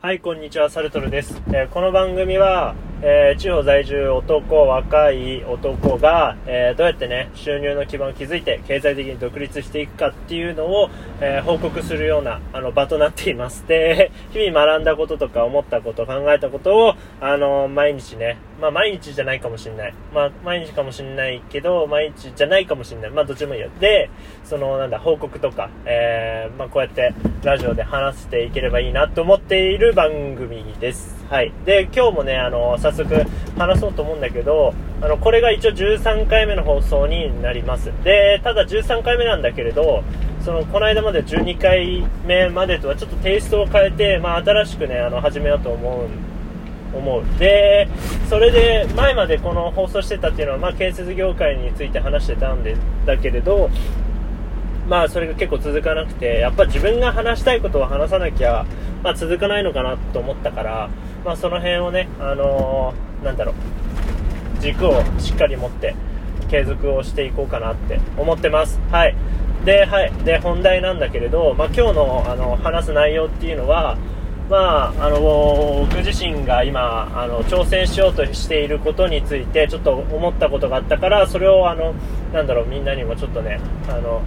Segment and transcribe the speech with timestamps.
[0.00, 1.42] はい、こんにちは、サルトルです。
[1.48, 10.90] えーこの番組は、えー地方在住男、若い男が、えーどうやってね、収入の基盤を築いて、経済的に独立していくかっていうのを、
[11.20, 13.66] えー報告するような、あの、場となっています。
[13.68, 19.94] で、 日々学んだこととか思ったこと、考えたことを、あの、毎日ね、まあ、毎日じゃないかもしれない。
[20.12, 23.10] まあ、毎日かもしれないけど、毎日じゃないかもしれない。
[23.10, 23.68] まあ、どっちもいいよ。
[23.78, 24.10] で、
[24.42, 27.12] その、なんだ、報告とか、えまあ、こうやって、
[27.44, 31.17] ラジオで話していければいいなと思っている番組です。
[31.30, 31.52] はい。
[31.66, 33.26] で、今日もね、あの、早速
[33.58, 37.92] 話そうと思うんだけど、あの、これが一応13回目の放送になります。
[38.02, 40.02] で、ただ13回目なんだけれど、
[40.42, 46.08] その、この間まで12回目までとはちょっとテイストを変えて、まあ、新しくね、あの、始めようと思う
[46.96, 47.86] 思うで
[48.30, 53.68] それで前までこの放送してたっていうのは、まあ、建設業界について話してたんでだけれど
[54.88, 58.64] まあそれが結構続かなくてやっぱ自分が話したいことを話さなきゃ、
[59.02, 60.88] まあ、続かないのかなと思ったから、
[61.28, 63.54] まあ、その辺をねあのーなんだろう。
[64.62, 65.94] 軸をしっかり持って
[66.48, 68.80] 継続をしていこうかなって思ってます。
[68.90, 69.14] はい。
[69.64, 73.98] で,、はい、で本題なんだけれど、まあ、今日のあの話す内容っていうのは
[74.48, 81.94] まあ、あの僕自身が今あの挑戦しようとしていることについてちょっと思ったことがあったからそれをあの
[82.32, 84.22] なんだろうみんなにもちょっとねあの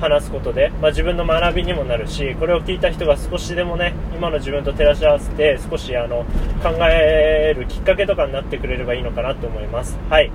[0.00, 6.24] 話すことで、まあ、自分の学びにもなるしこれを聞いた人が少しでもね今の自分と照らし合わせて少しあの
[6.62, 9.98] 考えるきっかけとかになってくれればいいのかなと思います。
[10.08, 10.30] はい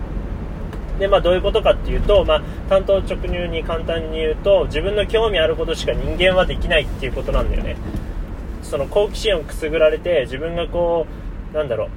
[0.99, 7.75] でまあ、どういうことかっていうと、まあ、単刀直入に簡単に言うと自分の興味あることしか人間はできないっていうことなんだよね
[8.63, 11.05] その好奇心をくすぐられて自分がこ
[11.53, 11.87] うなんだろ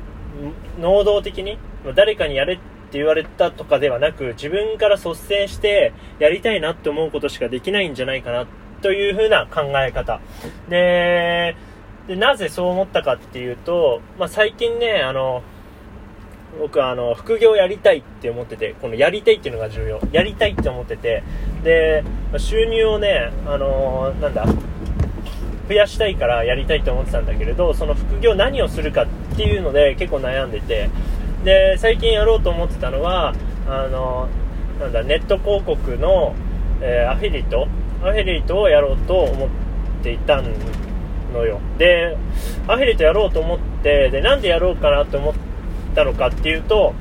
[0.78, 1.58] う能動的に
[1.94, 2.58] 誰かにやれ
[2.89, 8.47] って言われたとかではなく自分から率先してやりたいなって思うことしかできないんじゃないかな
[8.81, 10.20] というふうな考え方。
[10.69, 11.55] で
[12.06, 15.42] でなぜそう思ったかっていうと、まあ、最近ねあの
[16.59, 20.00] 僕はあの副業やりたいって思っててこのやりたいっていうのが重要。
[20.10, 21.22] やりたいって思ってて
[21.62, 22.03] で
[22.38, 24.47] 収入をねあのなんだ
[25.69, 29.06] 増やしたいからやりたいと思ってたんだけれどその副業何をするかっ
[29.37, 30.88] ていうので結構悩んでて
[31.44, 33.34] で最近やろうと思ってたのは
[33.66, 34.28] あの
[34.81, 36.34] なんだネット広告の、
[36.81, 37.69] えーアフィリエイト
[38.03, 39.48] アフィリエイトをやろうと思っ
[40.03, 40.41] ていた
[41.32, 41.60] のよ。
[41.77, 42.16] で
[42.66, 45.34] アフィリエイトやろうと思ってでなんでやろうかなと思っ
[45.94, 46.94] たのかっていうと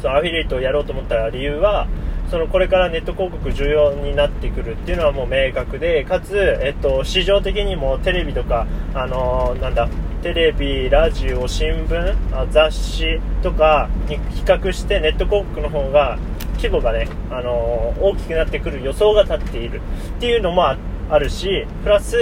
[0.00, 1.86] そのアフィリエイトをやろうと思った理由は
[2.32, 9.88] そのこれからネット広告重要になってくるっていうのはもう明確でかつ、えっと、市場的にもテレビとか、あのーなんだ
[10.22, 16.16] テレビ、ラジオ、新聞あ雑誌とかに比較してネット広告の方が
[16.58, 19.80] 規模がね、あのー大きくなってくる予想が立っている
[20.18, 22.16] っていうのもあるしプラス、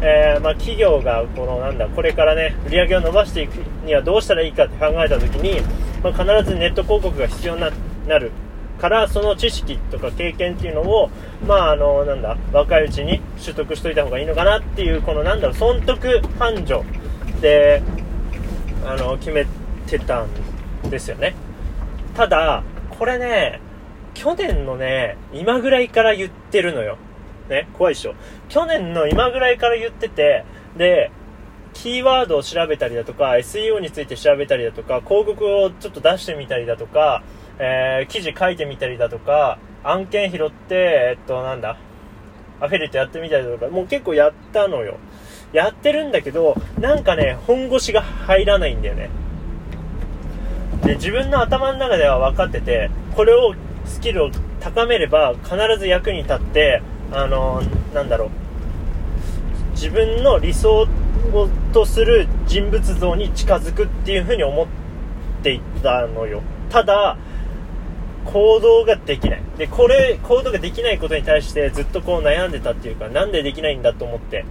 [0.00, 5.60] えーまあ、企業がこのなんだこれからね売り上げを伸ばしていくにはどうしたらいいかって考えた時に、
[6.02, 7.60] まあ、必ずネット広告が必要に
[8.06, 8.30] なる
[8.78, 11.10] からその知識とか経験っていうのを
[11.46, 16.82] まああのなんだ若いうちに取得しといた方がいいのかなっていうこのなんだろう損得繁盛
[17.42, 17.82] で
[18.86, 19.46] あの決め
[19.86, 20.28] てたん
[20.88, 21.34] ですよね。
[22.14, 22.62] ただ
[22.98, 23.60] これね
[24.14, 26.96] 去年のね今ぐらいから言ってるのよ。
[27.50, 28.14] ね怖いでしょ。
[28.48, 30.44] 去年の今ぐらいから言ってて
[30.76, 31.10] で
[31.74, 37.22] キーワードを調べたりだとか SEO について調べたりだとか広告をちょっと出してみたりだとか、
[37.58, 41.76] えー記事書いてみたりだとか案件拾ってえっとなんだ
[42.60, 44.98] アフィリエイトやってみたりだとかもう結構やったのよ。
[45.52, 49.10] やってるんだけどなんかね本腰が入らないんだよね。
[50.82, 53.54] で自分の頭の中では分かっててこれを
[53.84, 54.30] スキルを
[54.60, 56.82] 高めれば必ず役に立って
[57.12, 57.62] あの
[57.94, 58.30] なんだろう。
[59.72, 60.86] 自分の理想
[61.72, 64.66] とする人物像に近づくっていうふうに思っ
[65.42, 66.42] ていたのよ。
[66.70, 67.16] ただ
[68.24, 69.42] 行動ができない。
[69.58, 74.44] でこれ行動ができないことに対してずっとこう悩んでたっていうかなんでできないんだと思って。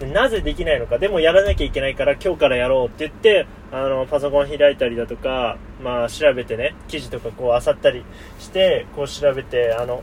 [0.00, 8.04] なぜできないのかでもやらなきゃいけないから今日からやろうって言ってあのパソコン開いたりだとか、まあ、調べてね記事とかこう漁ったり
[8.38, 10.02] してこう調べてあの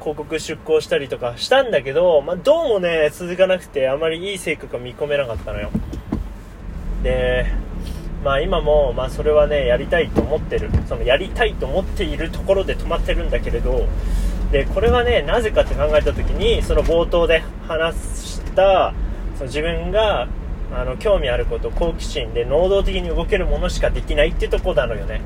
[0.00, 5.70] 広告出稿したりとかしたんだけど、まあ、どうもね続かなくてあまりいい成果が見込めなかったのよ。
[7.02, 7.46] で
[8.24, 10.70] まあ今も、まあ、それはねやりたいと思ってる。
[10.86, 13.86] そのやりたいと思っているところで止まってるんだけれど
[14.52, 18.94] でこれはねなぜかって考えた時にその冒頭で話した
[19.36, 20.28] その自分が
[20.72, 25.20] あの興味あること好奇心で能動的に動けるものしかできないっていうとこなのよね。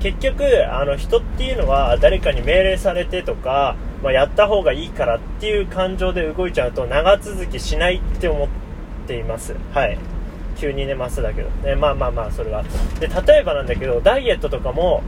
[0.00, 8.48] 結局あの人っていうのは誰かに命令されてとか、まあ、やった方がいいからっていう感情で動いちゃうと長続きしないって思っ
[9.06, 9.54] ています。
[9.72, 9.96] はい。
[10.58, 12.62] 急に寝ますだけど、ね、まあまあまあそれは
[13.00, 15.02] で例えばなんだけどダイエットとかも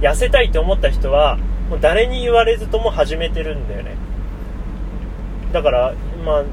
[0.00, 1.38] 痩せたいと思った人は
[1.70, 4.05] もう誰に言われずとも始めてるんだよね。
[5.52, 5.94] だから
[6.24, 6.44] まあ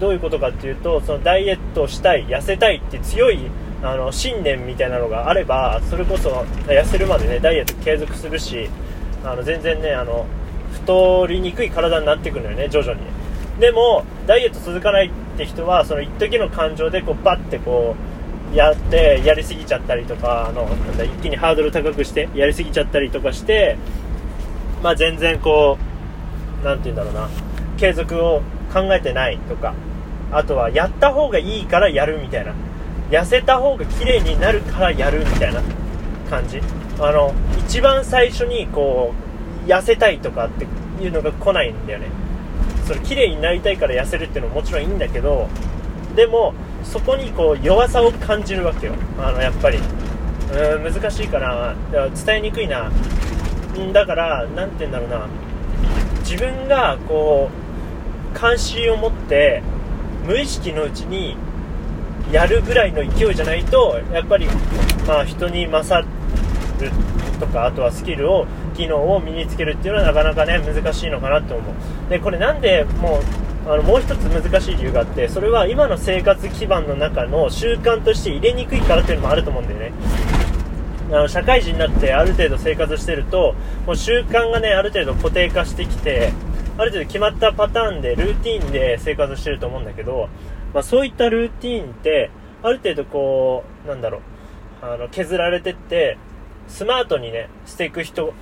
[0.00, 3.50] どういうことかっていうとそのダイエットしたい痩せたいって強い
[3.82, 6.30] あの信念みたいなのがあればそれこそ
[6.66, 8.68] 痩せるまでねダイエット継続するし
[9.24, 10.26] あの全然ねあの
[10.72, 13.00] 太りにくい体になってくるのよね徐々に。
[13.60, 17.96] でもダイエット続かないって人はその一時の感情でこうバッてこ
[18.52, 23.78] うやってやりすぎちゃったりとかあのなんだ一気にハードル高くしてやりすぎちゃったりとかして
[24.82, 25.78] まあ、全然こ
[26.62, 27.28] う何て言うんだろうな。
[27.76, 28.42] 継続を
[28.72, 29.74] 考えてないとか
[30.32, 32.52] あとはやった方がいいからやるみたいな。
[33.10, 35.62] 痩せた方が綺麗になるからやるみたいな
[36.28, 36.60] 感じ。
[36.98, 39.14] あの一番最初にこ
[39.64, 40.66] う痩せたいとかって
[41.00, 42.06] いうのが来ないんだよね。
[42.84, 45.48] それ綺麗になりたいから痩せるっていうのももちろんいいんだけど
[46.16, 48.94] でもそこにこう弱さを感じるわけよ。
[49.18, 49.78] あのやっぱり。
[49.78, 49.82] う
[50.78, 51.74] ん難しいかな
[52.24, 52.90] 伝えにくいな。
[53.92, 55.26] だから何て言うんだろうな。
[56.20, 57.65] 自分がこう
[58.36, 59.62] 関心を持って
[60.26, 61.36] 無意識のうちに
[62.30, 64.46] やるぐらいの勢いじゃないとやっぱり
[65.06, 66.90] まあ人に勝る
[67.40, 68.46] とかあとはスキルを
[68.76, 72.10] 機能を身につけるっていうのはなかなかね難しいのかなって思う。
[72.10, 73.20] でこれなんでも
[73.66, 79.92] うあのもう一つ難しい理由があってそれは今の生活基盤の中の習慣として入れにくいからっていうのもあると思うんだよね。
[81.08, 83.54] あの社会人になってある程度生活してると
[83.86, 86.32] もう習慣がねある程度固定化してきて
[86.78, 90.28] ある程度決まったパターンでルーティーンで生活してると思うんだけど、
[90.74, 92.30] まあ、そういったルーティーンって
[92.62, 94.20] ある程度こうなんだろう
[94.82, 96.18] あの削られてって
[96.68, 98.34] スマートにねしていく人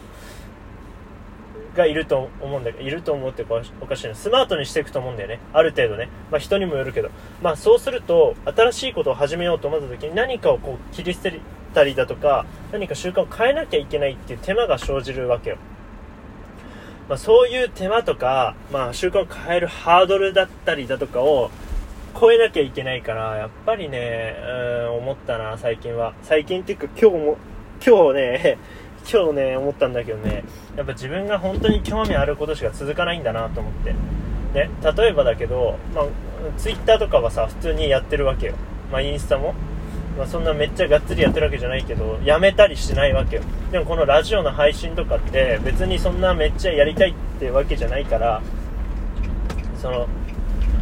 [1.74, 3.44] がいると思うんだけどいると思うって
[3.80, 4.14] おかしいな。
[4.14, 5.40] スマートにしていくと思うんだよね。
[5.52, 7.10] ある程度ね、まあ、人にもよるけど、
[7.42, 11.40] まあ、そうすると新しいことを始めようと思った時に何かをこう切り捨て
[11.72, 15.58] たりだとか何か習慣を変えなきゃいけないっていう手間が生じるわけよ、
[17.08, 21.50] まあ、そういう手間とか、まあ、習慣を変えるハードルだったりだとかを
[22.18, 24.36] 超えなきゃいけないからやっぱりね
[24.88, 26.14] うん思ったな最近は。
[26.22, 27.36] 最近っていうか今日も
[27.84, 28.58] 今日ね
[29.12, 30.44] 今日ね思ったんだけどね。
[30.76, 33.92] やっぱ自分が本当に興味あることしか続かないんだなと思って。
[34.54, 36.04] ね例えばだけど、まあ、
[36.56, 38.54] ツイッターとかはさ普通にやってるわけよ、
[38.90, 39.54] まあ、インスタも。
[40.16, 43.42] まあ、そんなめっちゃがっつりやってるわけじゃないけどやめたりしないわけよ。
[43.72, 48.40] でもこのラジオの配信とかって別にそんなめっちゃやりたいってわけじゃないから
[49.80, 50.08] その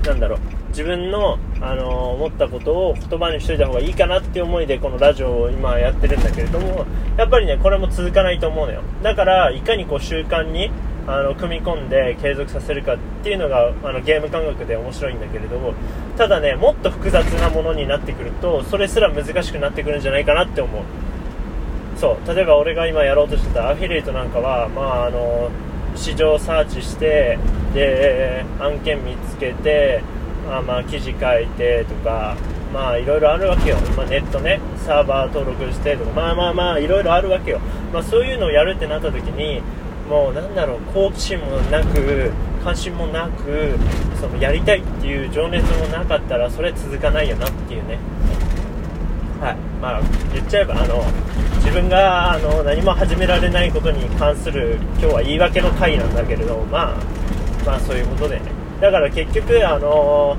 [0.04, 0.38] なんだろう。
[0.72, 6.86] 自分の、あの、思ったことを言葉にしといた方がいいかなっていう思いでこのラジオを今やってるんだけれども
[7.18, 8.82] やっぱりねこれも続かないと思うのよ。
[9.02, 10.70] だからいかにこう習慣に
[11.06, 15.74] あの組み込んで継続させるかっていうのがあのゲーム感覚で面白いんだけれども
[16.16, 20.82] ただねもっと複雑なものになってくるとそれすら難しくなってくるんじゃないかなって思う。
[21.98, 22.34] そう。
[22.34, 25.50] 例えば俺が今やろうとしてたアフィリエイトなんかはまああの
[25.96, 27.38] 市場サーチして
[27.74, 30.02] で案件見つけて
[30.48, 32.36] あまあ記事書いてとか
[32.72, 34.60] まあいろいろあるわけよ、まあ、ネットね。
[34.86, 37.60] サーバー登録してとかまあまあまあいろいろあるわけよ、
[37.92, 39.62] まあ、そういうのをやるってなった時に
[40.12, 42.30] もうなんだろう好奇心もなく
[42.62, 43.72] 関心もなく
[44.20, 47.98] そのやりたいっていう情熱もなかったらそれ続かないよなっていうね。
[49.40, 49.56] はい。
[49.80, 50.02] まあ
[50.34, 51.02] 言っちゃえばあの
[51.56, 56.96] 自分があの何も始められないことに関する今日は言い訳の回なんだけれどまあ
[57.64, 58.42] まあそういうことでね。
[58.82, 60.36] だから結局あの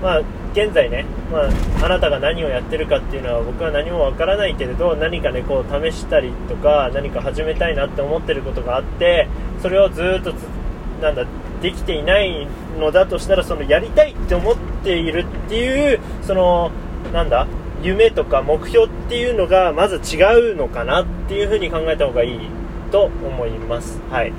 [0.00, 9.28] まあ現在ね、まあ、あなたが何をやってるかっていうのは僕は何もわからないけれど何かねこう試したりとか何か始めたいなって思ってることがあって
[9.62, 10.34] それをずっと
[11.00, 11.24] なんだ
[11.62, 16.72] できていないのだとしたらそのやりたいって思っているっていうその
[17.12, 17.46] なんだ
[17.82, 22.40] 夢とか目標っていうのがまず違うのかなっていうふうに考えた方がいい
[22.90, 24.00] と思います。
[24.10, 24.32] はい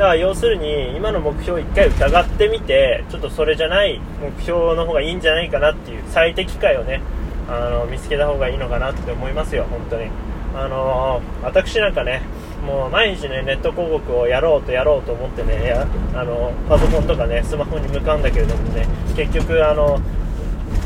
[0.00, 7.02] だから要するに今の目標を1回疑ってみてちょっとそれじゃない目標の方がいいんじゃないかなっていう最適解をね
[7.46, 10.08] あの見つけた方がいいのかなって思いますよ本当に。
[10.56, 12.22] あの私なんかね
[12.66, 15.74] もう毎日ねネット広告をやろうとやろうと思ってね
[16.14, 20.00] あのパソコンとかねスマホに向かうんだけれどもね結局あの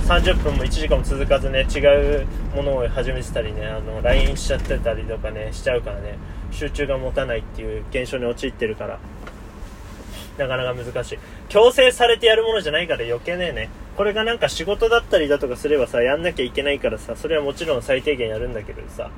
[0.09, 1.79] 30分も1時間も続かずね違
[2.23, 6.19] うものを始めてたりねあの LINE しちゃってたりとかねしちゃうからね。
[6.55, 8.99] 集中が持たないっていう現象に陥ってるから。
[10.39, 11.19] なかなか難しい。
[11.49, 13.71] 強制されてやるものじゃないから余計ねえね。
[13.97, 19.11] これがなんか仕事だったりだとかすればさやんなきゃいけないからさそれはもちろん最低限やるんだけどさ。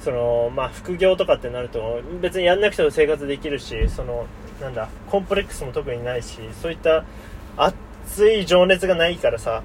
[0.00, 4.26] そのまあ副業とかってなると別にやんなくても生活できるしその
[4.60, 7.04] なんだコンプレックスも特にないしそういった
[7.56, 9.62] 熱い情熱がないからさ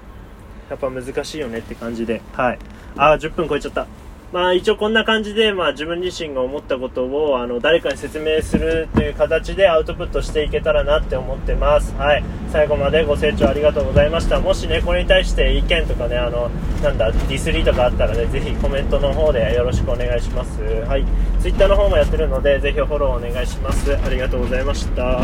[0.70, 2.22] やっぱ難しいよねって感じで。
[2.34, 2.60] はい。
[2.98, 3.88] ああ10分超えちゃった。
[4.34, 11.96] まあ一応こんな感じで、まあ自分自身が思ったことを、あの、誰かに説明するという形でアウトプットしていけたらなって思ってます。
[11.96, 12.24] はい。
[12.51, 14.41] 最後までご清聴ありがとうございました。
[14.41, 16.50] もしね、これに対して意見とかね、あの、
[16.84, 20.62] なんだ、ディスリーとかあったらね、ぜひコメントの方でよろしくお願いします。
[20.62, 21.05] はい。
[21.39, 23.96] Twitter の方もやってるので、ぜひフォローお願いします。
[23.96, 25.22] ありがとうございました。